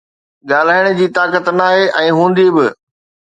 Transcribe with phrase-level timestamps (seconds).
[0.51, 2.67] ڳالهائڻ جي طاقت ناهي ۽ هوندي به